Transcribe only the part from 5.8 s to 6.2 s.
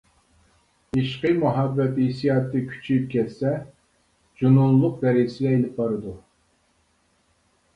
بارىدۇ.